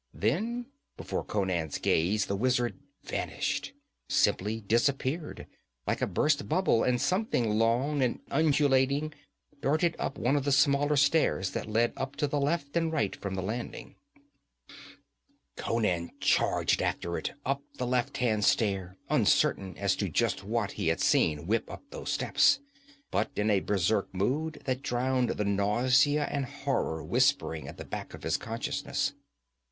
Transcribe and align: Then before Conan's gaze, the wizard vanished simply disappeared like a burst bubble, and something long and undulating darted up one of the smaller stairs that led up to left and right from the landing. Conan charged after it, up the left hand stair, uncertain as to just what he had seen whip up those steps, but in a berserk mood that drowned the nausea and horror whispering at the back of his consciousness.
Then 0.15 0.65
before 0.97 1.23
Conan's 1.23 1.77
gaze, 1.77 2.25
the 2.25 2.35
wizard 2.35 2.79
vanished 3.03 3.71
simply 4.09 4.59
disappeared 4.59 5.45
like 5.85 6.01
a 6.01 6.07
burst 6.07 6.49
bubble, 6.49 6.83
and 6.83 6.99
something 6.99 7.51
long 7.59 8.01
and 8.01 8.19
undulating 8.31 9.13
darted 9.61 9.95
up 9.99 10.17
one 10.17 10.35
of 10.35 10.43
the 10.43 10.51
smaller 10.51 10.95
stairs 10.95 11.51
that 11.51 11.67
led 11.69 11.93
up 11.95 12.15
to 12.15 12.25
left 12.35 12.75
and 12.75 12.91
right 12.91 13.15
from 13.15 13.35
the 13.35 13.43
landing. 13.43 13.93
Conan 15.55 16.09
charged 16.19 16.81
after 16.81 17.15
it, 17.15 17.33
up 17.45 17.61
the 17.77 17.85
left 17.85 18.17
hand 18.17 18.43
stair, 18.43 18.97
uncertain 19.07 19.77
as 19.77 19.95
to 19.97 20.09
just 20.09 20.43
what 20.43 20.71
he 20.71 20.87
had 20.87 20.99
seen 20.99 21.45
whip 21.45 21.69
up 21.69 21.83
those 21.91 22.09
steps, 22.11 22.59
but 23.11 23.29
in 23.35 23.51
a 23.51 23.59
berserk 23.59 24.11
mood 24.15 24.63
that 24.65 24.81
drowned 24.81 25.29
the 25.29 25.45
nausea 25.45 26.23
and 26.23 26.45
horror 26.45 27.03
whispering 27.03 27.67
at 27.67 27.77
the 27.77 27.85
back 27.85 28.15
of 28.15 28.23
his 28.23 28.35
consciousness. 28.37 29.13